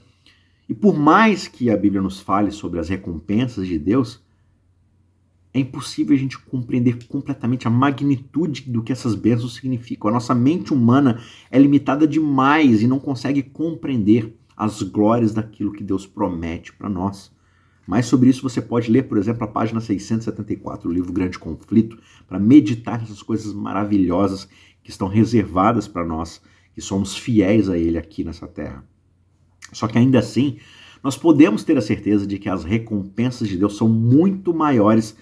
E 0.67 0.73
por 0.73 0.97
mais 0.97 1.47
que 1.47 1.69
a 1.69 1.77
Bíblia 1.77 2.01
nos 2.01 2.19
fale 2.19 2.51
sobre 2.51 2.79
as 2.79 2.89
recompensas 2.89 3.67
de 3.67 3.77
Deus, 3.77 4.23
é 5.53 5.59
impossível 5.59 6.13
a 6.13 6.19
gente 6.19 6.37
compreender 6.37 7.07
completamente 7.07 7.65
a 7.65 7.69
magnitude 7.69 8.69
do 8.69 8.83
que 8.83 8.91
essas 8.91 9.15
bênçãos 9.15 9.55
significam. 9.55 10.09
A 10.09 10.13
nossa 10.13 10.35
mente 10.35 10.73
humana 10.73 11.21
é 11.49 11.57
limitada 11.57 12.05
demais 12.05 12.81
e 12.81 12.87
não 12.87 12.99
consegue 12.99 13.41
compreender 13.41 14.35
as 14.57 14.81
glórias 14.81 15.33
daquilo 15.33 15.71
que 15.71 15.83
Deus 15.83 16.05
promete 16.05 16.73
para 16.73 16.89
nós. 16.89 17.31
Mais 17.87 18.05
sobre 18.05 18.29
isso 18.29 18.41
você 18.41 18.61
pode 18.61 18.91
ler, 18.91 19.03
por 19.03 19.17
exemplo, 19.17 19.43
a 19.43 19.47
página 19.47 19.79
674 19.79 20.89
do 20.89 20.93
livro 20.93 21.13
Grande 21.13 21.37
Conflito, 21.37 21.99
para 22.27 22.39
meditar 22.39 22.99
nessas 22.99 23.21
coisas 23.21 23.53
maravilhosas 23.53 24.49
que 24.83 24.89
estão 24.89 25.07
reservadas 25.07 25.87
para 25.87 26.05
nós, 26.05 26.41
que 26.73 26.81
somos 26.81 27.15
fiéis 27.15 27.69
a 27.69 27.77
Ele 27.77 27.97
aqui 27.97 28.23
nessa 28.23 28.47
terra. 28.47 28.83
Só 29.75 29.87
que 29.87 29.97
ainda 29.97 30.19
assim, 30.19 30.57
nós 31.03 31.17
podemos 31.17 31.65
ter 31.65 31.77
a 31.77 31.81
certeza 31.81 32.25
de 32.25 32.39
que 32.39 32.47
as 32.47 32.63
recompensas 32.63 33.49
de 33.49 33.57
Deus 33.57 33.75
são 33.75 33.89
muito 33.89 34.53
maiores 34.53 35.17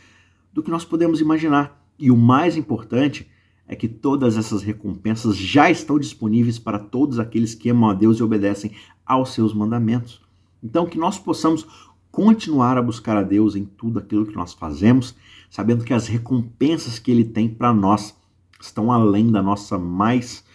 do 0.54 0.62
que 0.62 0.70
nós 0.70 0.86
podemos 0.86 1.20
imaginar. 1.20 1.84
E 1.98 2.12
o 2.12 2.16
mais 2.16 2.56
importante 2.56 3.28
é 3.68 3.76
que 3.76 3.88
todas 3.88 4.38
essas 4.38 4.62
recompensas 4.62 5.36
já 5.36 5.72
estão 5.72 5.98
disponíveis 5.98 6.60
para 6.60 6.78
todos 6.78 7.18
aqueles 7.18 7.56
que 7.56 7.70
amam 7.70 7.90
a 7.90 7.96
Deus 7.96 8.20
e 8.20 8.24
obedecem 8.24 8.74
aos 9.04 9.34
seus 9.34 9.56
mandamentos. 9.56 10.22
Então, 10.64 10.86
que 10.86 11.00
nós 11.00 11.18
possamos 11.18 11.66
continuar 12.12 12.78
a 12.78 12.82
buscar 12.84 13.18
a 13.18 13.24
Deus 13.24 13.56
em 13.56 13.66
tudo 13.66 13.98
aquilo 13.98 14.28
que 14.28 14.36
nós 14.36 14.54
fazemos, 14.54 15.16
sabendo 15.50 15.84
que 15.84 15.96
as 15.96 16.08
recompensas 16.08 17.00
que 17.00 17.10
Ele 17.10 17.26
tem 17.26 17.50
para 17.50 17.74
nós 17.74 18.16
estão 18.62 18.92
além 18.92 19.32
da 19.32 19.42
nossa 19.42 19.80
mais 19.80 20.46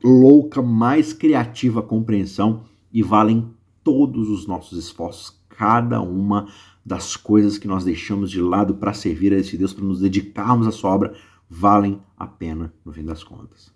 louca, 0.00 0.62
mais 0.62 1.12
criativa 1.12 1.82
compreensão 1.82 2.69
e 2.92 3.02
valem 3.02 3.48
todos 3.82 4.28
os 4.28 4.46
nossos 4.46 4.78
esforços, 4.78 5.38
cada 5.48 6.00
uma 6.00 6.48
das 6.84 7.16
coisas 7.16 7.58
que 7.58 7.68
nós 7.68 7.84
deixamos 7.84 8.30
de 8.30 8.40
lado 8.40 8.74
para 8.74 8.92
servir 8.92 9.32
a 9.32 9.36
esse 9.36 9.56
Deus, 9.56 9.72
para 9.72 9.84
nos 9.84 10.00
dedicarmos 10.00 10.66
à 10.66 10.72
sua 10.72 10.90
obra, 10.90 11.14
valem 11.48 12.00
a 12.16 12.26
pena 12.26 12.72
no 12.84 12.92
fim 12.92 13.04
das 13.04 13.22
contas. 13.22 13.72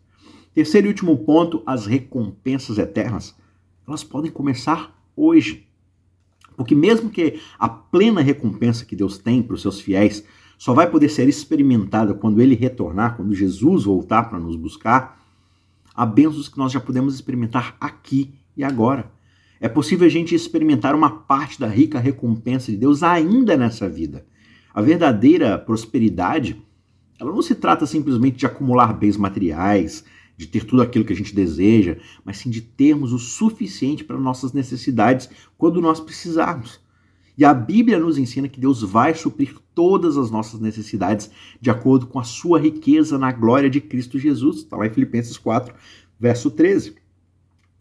Terceiro 0.54 0.86
e 0.86 0.90
último 0.90 1.16
ponto, 1.18 1.62
as 1.66 1.86
recompensas 1.86 2.78
eternas, 2.78 3.34
elas 3.86 4.04
podem 4.04 4.30
começar 4.30 4.96
hoje. 5.16 5.66
Porque 6.56 6.74
mesmo 6.74 7.10
que 7.10 7.40
a 7.58 7.68
plena 7.68 8.20
recompensa 8.20 8.84
que 8.84 8.94
Deus 8.94 9.18
tem 9.18 9.42
para 9.42 9.54
os 9.54 9.62
seus 9.62 9.80
fiéis 9.80 10.24
só 10.56 10.72
vai 10.72 10.88
poder 10.88 11.08
ser 11.08 11.28
experimentada 11.28 12.14
quando 12.14 12.40
ele 12.40 12.54
retornar, 12.54 13.16
quando 13.16 13.34
Jesus 13.34 13.84
voltar 13.84 14.30
para 14.30 14.38
nos 14.38 14.54
buscar, 14.54 15.20
há 15.92 16.06
bênçãos 16.06 16.48
que 16.48 16.56
nós 16.56 16.70
já 16.70 16.78
podemos 16.78 17.14
experimentar 17.14 17.76
aqui 17.80 18.32
e 18.56 18.62
agora. 18.62 19.10
É 19.60 19.68
possível 19.68 20.06
a 20.06 20.10
gente 20.10 20.34
experimentar 20.34 20.94
uma 20.94 21.10
parte 21.10 21.58
da 21.58 21.66
rica 21.66 21.98
recompensa 21.98 22.70
de 22.70 22.76
Deus 22.76 23.02
ainda 23.02 23.56
nessa 23.56 23.88
vida. 23.88 24.26
A 24.74 24.82
verdadeira 24.82 25.58
prosperidade, 25.58 26.60
ela 27.18 27.32
não 27.32 27.40
se 27.40 27.54
trata 27.54 27.86
simplesmente 27.86 28.36
de 28.36 28.46
acumular 28.46 28.92
bens 28.92 29.16
materiais, 29.16 30.04
de 30.36 30.46
ter 30.46 30.64
tudo 30.64 30.82
aquilo 30.82 31.04
que 31.04 31.12
a 31.12 31.16
gente 31.16 31.34
deseja, 31.34 31.96
mas 32.24 32.38
sim 32.38 32.50
de 32.50 32.60
termos 32.60 33.12
o 33.12 33.18
suficiente 33.18 34.04
para 34.04 34.18
nossas 34.18 34.52
necessidades 34.52 35.30
quando 35.56 35.80
nós 35.80 36.00
precisarmos. 36.00 36.80
E 37.36 37.44
a 37.44 37.52
Bíblia 37.52 37.98
nos 37.98 38.16
ensina 38.16 38.48
que 38.48 38.60
Deus 38.60 38.82
vai 38.82 39.14
suprir 39.14 39.56
todas 39.74 40.16
as 40.16 40.30
nossas 40.30 40.60
necessidades 40.60 41.30
de 41.60 41.68
acordo 41.68 42.06
com 42.06 42.18
a 42.18 42.24
sua 42.24 42.60
riqueza 42.60 43.18
na 43.18 43.32
glória 43.32 43.68
de 43.68 43.80
Cristo 43.80 44.18
Jesus. 44.18 44.58
Está 44.58 44.76
lá 44.76 44.86
em 44.86 44.90
Filipenses 44.90 45.36
4, 45.36 45.74
verso 46.18 46.50
13. 46.50 46.94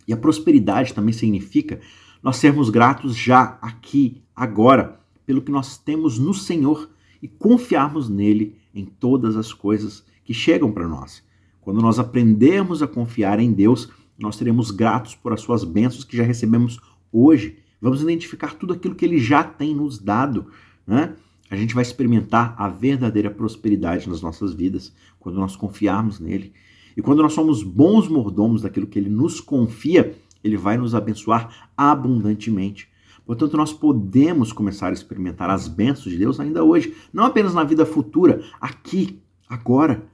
E 0.08 0.14
a 0.14 0.18
prosperidade 0.18 0.94
também 0.94 1.14
significa 1.14 1.80
nós 2.22 2.38
sermos 2.38 2.70
gratos 2.70 3.16
já 3.16 3.58
aqui, 3.62 4.22
agora, 4.36 5.00
pelo 5.26 5.42
que 5.42 5.52
nós 5.52 5.78
temos 5.78 6.18
no 6.18 6.34
Senhor 6.34 6.90
e 7.22 7.28
confiarmos 7.28 8.10
nele 8.10 8.58
em 8.74 8.86
todas 8.86 9.36
as 9.36 9.54
coisas 9.54 10.06
que 10.24 10.34
chegam 10.34 10.72
para 10.72 10.88
nós. 10.88 11.24
Quando 11.62 11.82
nós 11.82 12.00
aprendermos 12.00 12.82
a 12.82 12.88
confiar 12.88 13.40
em 13.40 13.52
Deus, 13.52 13.90
nós 14.18 14.36
seremos 14.36 14.72
gratos 14.72 15.16
por 15.16 15.34
as 15.34 15.42
suas 15.42 15.64
bênçãos 15.64 16.04
que 16.04 16.16
já 16.16 16.24
recebemos 16.24 16.80
hoje. 17.12 17.58
Vamos 17.82 18.02
identificar 18.02 18.54
tudo 18.56 18.74
aquilo 18.74 18.96
que 18.96 19.06
ele 19.06 19.18
já 19.18 19.44
tem 19.44 19.76
nos 19.76 19.98
dado, 20.00 20.48
né? 20.88 21.16
A 21.50 21.56
gente 21.56 21.76
vai 21.76 21.84
experimentar 21.84 22.56
a 22.58 22.68
verdadeira 22.68 23.30
prosperidade 23.30 24.10
nas 24.10 24.22
nossas 24.22 24.54
vidas 24.54 24.94
quando 25.20 25.36
nós 25.36 25.56
confiarmos 25.56 26.20
nele. 26.20 26.54
E 26.96 27.02
quando 27.02 27.22
nós 27.22 27.34
somos 27.34 27.64
bons 27.64 28.08
mordomos 28.08 28.62
daquilo 28.62 28.88
que 28.88 29.00
ele 29.00 29.10
nos 29.10 29.40
confia, 29.40 30.16
ele 30.44 30.58
vai 30.58 30.78
nos 30.78 30.94
abençoar 30.94 31.70
abundantemente. 31.76 32.90
Portanto, 33.26 33.56
nós 33.56 33.72
podemos 33.72 34.52
começar 34.52 34.90
a 34.90 34.94
experimentar 34.94 35.50
as 35.50 35.68
bênçãos 35.68 36.12
de 36.12 36.18
Deus 36.18 36.40
ainda 36.40 36.64
hoje, 36.64 36.94
não 37.14 37.24
apenas 37.24 37.54
na 37.54 37.64
vida 37.64 37.86
futura, 37.86 38.44
aqui, 38.60 39.20
agora. 39.48 40.06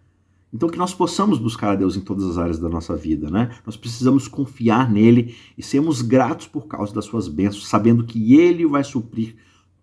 Então, 0.53 0.69
que 0.69 0.77
nós 0.77 0.93
possamos 0.93 1.37
buscar 1.37 1.71
a 1.71 1.75
Deus 1.75 1.95
em 1.95 2.01
todas 2.01 2.25
as 2.25 2.37
áreas 2.37 2.59
da 2.59 2.69
nossa 2.69 2.95
vida, 2.95 3.29
né? 3.29 3.51
Nós 3.65 3.77
precisamos 3.77 4.27
confiar 4.27 4.91
nele 4.91 5.35
e 5.57 5.63
sermos 5.63 6.01
gratos 6.01 6.47
por 6.47 6.67
causa 6.67 6.93
das 6.93 7.05
suas 7.05 7.27
bênçãos, 7.27 7.67
sabendo 7.67 8.03
que 8.03 8.35
ele 8.35 8.65
vai 8.65 8.83
suprir 8.83 9.35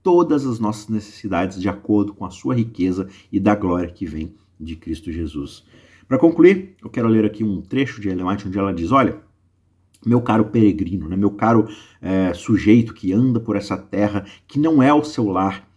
todas 0.03 0.47
as 0.47 0.61
nossas 0.61 0.89
necessidades 0.89 1.61
de 1.61 1.69
acordo 1.69 2.15
com 2.15 2.25
a 2.25 2.31
sua 2.31 2.55
riqueza 2.55 3.09
e 3.31 3.41
da 3.41 3.55
glória 3.55 3.93
que 3.93 4.07
vem 4.07 4.35
de 4.59 4.77
Cristo 4.77 5.11
Jesus. 5.11 5.65
Para 6.09 6.19
concluir, 6.19 6.77
eu 6.83 6.89
quero 6.89 7.09
ler 7.09 7.25
aqui 7.25 7.43
um 7.43 7.61
trecho 7.61 8.01
de 8.01 8.09
Ellen 8.09 8.27
White 8.27 8.47
onde 8.47 8.59
ela 8.59 8.73
diz: 8.73 8.93
Olha, 8.93 9.21
meu 10.05 10.21
caro 10.21 10.47
peregrino, 10.47 11.09
né, 11.09 11.17
meu 11.17 11.31
caro 11.31 11.67
é, 12.01 12.33
sujeito 12.33 12.95
que 12.95 13.13
anda 13.13 13.41
por 13.41 13.57
essa 13.57 13.77
terra 13.77 14.25
que 14.47 14.59
não 14.59 14.83
é 14.83 14.95
o 14.95 15.03
seu 15.03 15.27
lar, 15.29 15.69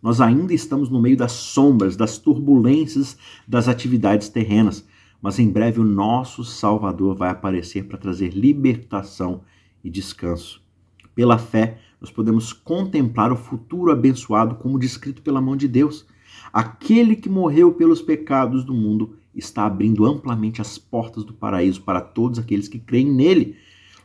nós 0.00 0.20
ainda 0.20 0.52
estamos 0.52 0.88
no 0.90 1.00
meio 1.00 1.16
das 1.16 1.32
sombras, 1.32 1.96
das 1.96 2.18
turbulências 2.18 3.16
das 3.48 3.68
atividades 3.68 4.28
terrenas, 4.28 4.86
mas 5.20 5.38
em 5.38 5.50
breve 5.50 5.80
o 5.80 5.84
nosso 5.84 6.44
Salvador 6.44 7.16
vai 7.16 7.30
aparecer 7.30 7.84
para 7.84 7.98
trazer 7.98 8.28
libertação 8.28 9.40
e 9.82 9.90
descanso. 9.90 10.62
Pela 11.14 11.38
fé, 11.38 11.78
nós 12.00 12.10
podemos 12.10 12.52
contemplar 12.52 13.32
o 13.32 13.36
futuro 13.36 13.90
abençoado 13.90 14.56
como 14.56 14.78
descrito 14.78 15.22
pela 15.22 15.40
mão 15.40 15.56
de 15.56 15.66
Deus. 15.66 16.06
Aquele 16.52 17.16
que 17.16 17.28
morreu 17.28 17.72
pelos 17.72 18.02
pecados 18.02 18.62
do 18.62 18.74
mundo 18.74 19.16
está 19.34 19.66
abrindo 19.66 20.04
amplamente 20.04 20.60
as 20.60 20.78
portas 20.78 21.24
do 21.24 21.34
paraíso 21.34 21.82
para 21.82 22.00
todos 22.00 22.38
aqueles 22.38 22.68
que 22.68 22.78
creem 22.78 23.10
nele. 23.10 23.56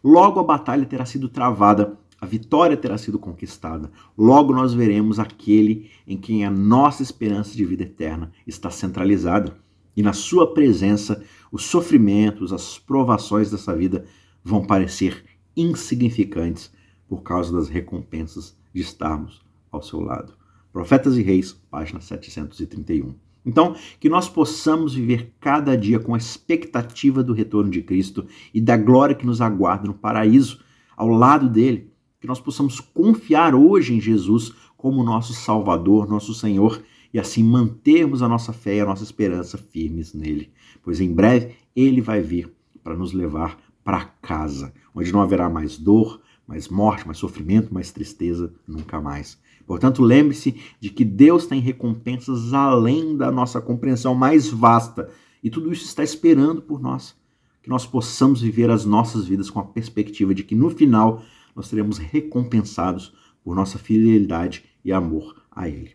Logo 0.03 0.39
a 0.39 0.43
batalha 0.43 0.85
terá 0.85 1.05
sido 1.05 1.29
travada, 1.29 1.97
a 2.21 2.25
vitória 2.25 2.75
terá 2.75 2.97
sido 2.97 3.17
conquistada. 3.17 3.91
Logo 4.17 4.53
nós 4.53 4.73
veremos 4.73 5.19
aquele 5.19 5.89
em 6.07 6.17
quem 6.17 6.45
a 6.45 6.51
nossa 6.51 7.01
esperança 7.01 7.55
de 7.55 7.65
vida 7.65 7.83
eterna 7.83 8.31
está 8.45 8.69
centralizada. 8.69 9.55
E 9.95 10.01
na 10.01 10.13
sua 10.13 10.53
presença, 10.53 11.23
os 11.51 11.63
sofrimentos, 11.65 12.53
as 12.53 12.77
provações 12.77 13.51
dessa 13.51 13.75
vida 13.75 14.05
vão 14.43 14.65
parecer 14.65 15.25
insignificantes 15.55 16.71
por 17.07 17.21
causa 17.23 17.51
das 17.51 17.69
recompensas 17.69 18.57
de 18.73 18.81
estarmos 18.81 19.41
ao 19.71 19.81
seu 19.81 19.99
lado. 19.99 20.33
Profetas 20.71 21.17
e 21.17 21.21
Reis, 21.21 21.53
página 21.69 21.99
731. 21.99 23.28
Então, 23.49 23.75
que 23.99 24.07
nós 24.07 24.29
possamos 24.29 24.93
viver 24.93 25.33
cada 25.39 25.75
dia 25.75 25.99
com 25.99 26.13
a 26.13 26.17
expectativa 26.17 27.23
do 27.23 27.33
retorno 27.33 27.71
de 27.71 27.81
Cristo 27.81 28.27
e 28.53 28.61
da 28.61 28.77
glória 28.77 29.15
que 29.15 29.25
nos 29.25 29.41
aguarda 29.41 29.87
no 29.87 29.93
paraíso, 29.95 30.59
ao 30.95 31.07
lado 31.07 31.49
dele. 31.49 31.89
Que 32.21 32.27
nós 32.27 32.39
possamos 32.39 32.79
confiar 32.79 33.55
hoje 33.55 33.95
em 33.95 33.99
Jesus 33.99 34.53
como 34.77 35.03
nosso 35.03 35.33
Salvador, 35.33 36.07
nosso 36.07 36.33
Senhor, 36.33 36.81
e 37.11 37.19
assim 37.19 37.43
mantermos 37.43 38.21
a 38.21 38.29
nossa 38.29 38.53
fé 38.53 38.75
e 38.75 38.81
a 38.81 38.85
nossa 38.85 39.03
esperança 39.03 39.57
firmes 39.57 40.13
nele. 40.13 40.51
Pois 40.83 41.01
em 41.01 41.11
breve 41.11 41.55
ele 41.75 42.01
vai 42.01 42.21
vir 42.21 42.53
para 42.89 42.97
nos 42.97 43.13
levar 43.13 43.55
para 43.83 44.03
casa, 44.03 44.73
onde 44.95 45.11
não 45.11 45.21
haverá 45.21 45.47
mais 45.47 45.77
dor, 45.77 46.19
mais 46.47 46.67
morte, 46.67 47.05
mais 47.05 47.19
sofrimento, 47.19 47.71
mais 47.71 47.91
tristeza, 47.91 48.51
nunca 48.67 48.99
mais. 48.99 49.37
Portanto, 49.67 50.01
lembre-se 50.01 50.59
de 50.79 50.89
que 50.89 51.05
Deus 51.05 51.45
tem 51.45 51.61
recompensas 51.61 52.51
além 52.51 53.15
da 53.15 53.31
nossa 53.31 53.61
compreensão 53.61 54.15
mais 54.15 54.49
vasta, 54.49 55.07
e 55.43 55.51
tudo 55.51 55.71
isso 55.71 55.85
está 55.85 56.03
esperando 56.03 56.63
por 56.63 56.81
nós. 56.81 57.15
Que 57.61 57.69
nós 57.69 57.85
possamos 57.85 58.41
viver 58.41 58.71
as 58.71 58.85
nossas 58.85 59.27
vidas 59.27 59.51
com 59.51 59.59
a 59.59 59.65
perspectiva 59.65 60.33
de 60.33 60.43
que 60.43 60.55
no 60.55 60.71
final 60.71 61.21
nós 61.55 61.67
seremos 61.67 61.99
recompensados 61.99 63.13
por 63.43 63.55
nossa 63.55 63.77
fidelidade 63.77 64.63
e 64.83 64.91
amor 64.91 65.43
a 65.51 65.69
Ele. 65.69 65.91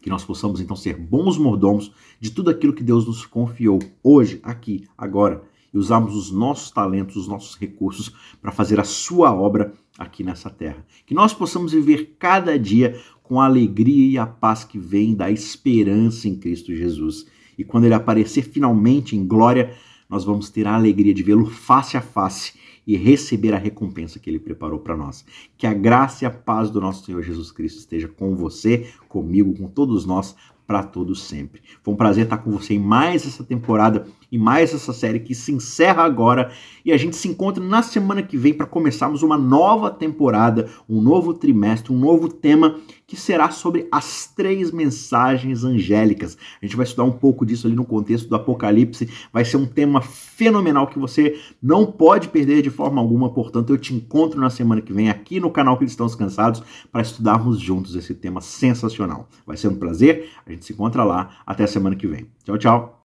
Que 0.00 0.08
nós 0.08 0.24
possamos 0.24 0.60
então 0.60 0.76
ser 0.76 0.96
bons 0.96 1.36
mordomos 1.36 1.92
de 2.20 2.30
tudo 2.30 2.50
aquilo 2.50 2.72
que 2.72 2.84
Deus 2.84 3.04
nos 3.04 3.26
confiou 3.26 3.80
hoje, 4.00 4.38
aqui, 4.44 4.86
agora 4.96 5.52
e 5.74 5.78
usarmos 5.78 6.14
os 6.14 6.30
nossos 6.30 6.70
talentos, 6.70 7.16
os 7.16 7.26
nossos 7.26 7.56
recursos 7.56 8.14
para 8.40 8.52
fazer 8.52 8.78
a 8.78 8.84
sua 8.84 9.34
obra 9.34 9.74
aqui 9.98 10.22
nessa 10.22 10.48
terra. 10.48 10.86
Que 11.04 11.12
nós 11.12 11.34
possamos 11.34 11.72
viver 11.72 12.14
cada 12.18 12.56
dia 12.56 12.98
com 13.24 13.40
a 13.40 13.46
alegria 13.46 14.12
e 14.12 14.16
a 14.16 14.26
paz 14.26 14.62
que 14.62 14.78
vem 14.78 15.14
da 15.14 15.30
esperança 15.30 16.28
em 16.28 16.36
Cristo 16.36 16.74
Jesus. 16.74 17.26
E 17.58 17.64
quando 17.64 17.84
ele 17.84 17.94
aparecer 17.94 18.42
finalmente 18.42 19.16
em 19.16 19.26
glória, 19.26 19.74
nós 20.08 20.24
vamos 20.24 20.48
ter 20.48 20.66
a 20.66 20.74
alegria 20.74 21.12
de 21.12 21.22
vê-lo 21.22 21.46
face 21.46 21.96
a 21.96 22.00
face 22.00 22.52
e 22.86 22.96
receber 22.96 23.54
a 23.54 23.58
recompensa 23.58 24.18
que 24.18 24.28
ele 24.28 24.38
preparou 24.38 24.78
para 24.78 24.96
nós. 24.96 25.24
Que 25.56 25.66
a 25.66 25.72
graça 25.72 26.24
e 26.24 26.26
a 26.26 26.30
paz 26.30 26.70
do 26.70 26.80
nosso 26.80 27.04
Senhor 27.04 27.22
Jesus 27.22 27.50
Cristo 27.50 27.78
esteja 27.78 28.08
com 28.08 28.36
você, 28.36 28.86
comigo, 29.08 29.54
com 29.54 29.66
todos 29.68 30.04
nós 30.04 30.36
para 30.66 30.82
todos 30.82 31.22
sempre. 31.22 31.62
Foi 31.82 31.92
um 31.92 31.96
prazer 31.96 32.24
estar 32.24 32.38
com 32.38 32.50
você 32.50 32.74
em 32.74 32.78
mais 32.78 33.26
essa 33.26 33.44
temporada 33.44 34.06
e 34.30 34.38
mais 34.38 34.74
essa 34.74 34.92
série 34.92 35.20
que 35.20 35.34
se 35.34 35.52
encerra 35.52 36.02
agora 36.02 36.50
e 36.84 36.92
a 36.92 36.96
gente 36.96 37.16
se 37.16 37.28
encontra 37.28 37.62
na 37.62 37.82
semana 37.82 38.22
que 38.22 38.36
vem 38.36 38.52
para 38.52 38.66
começarmos 38.66 39.22
uma 39.22 39.38
nova 39.38 39.90
temporada, 39.90 40.68
um 40.88 41.00
novo 41.00 41.34
trimestre, 41.34 41.92
um 41.92 41.98
novo 41.98 42.28
tema 42.28 42.80
que 43.06 43.16
será 43.16 43.50
sobre 43.50 43.86
as 43.92 44.26
três 44.34 44.70
mensagens 44.70 45.62
angélicas. 45.62 46.36
A 46.60 46.64
gente 46.64 46.76
vai 46.76 46.84
estudar 46.84 47.04
um 47.04 47.12
pouco 47.12 47.44
disso 47.44 47.66
ali 47.66 47.76
no 47.76 47.84
contexto 47.84 48.28
do 48.28 48.34
Apocalipse. 48.34 49.08
Vai 49.32 49.44
ser 49.44 49.56
um 49.56 49.66
tema 49.66 50.00
fenomenal 50.00 50.86
que 50.86 50.98
você 50.98 51.38
não 51.62 51.86
pode 51.86 52.28
perder 52.28 52.62
de 52.62 52.70
forma 52.70 53.00
alguma. 53.00 53.30
Portanto, 53.30 53.72
eu 53.72 53.78
te 53.78 53.94
encontro 53.94 54.40
na 54.40 54.50
semana 54.50 54.80
que 54.80 54.92
vem 54.92 55.10
aqui 55.10 55.38
no 55.38 55.50
canal 55.50 55.76
Cristãos 55.76 56.14
Cansados 56.14 56.62
para 56.90 57.02
estudarmos 57.02 57.60
juntos 57.60 57.94
esse 57.94 58.14
tema 58.14 58.40
sensacional. 58.40 59.28
Vai 59.46 59.56
ser 59.56 59.68
um 59.68 59.76
prazer. 59.76 60.30
A 60.46 60.50
gente 60.54 60.66
se 60.66 60.72
encontra 60.72 61.04
lá. 61.04 61.30
Até 61.46 61.66
semana 61.66 61.96
que 61.96 62.06
vem. 62.06 62.26
Tchau, 62.44 62.58
tchau. 62.58 63.00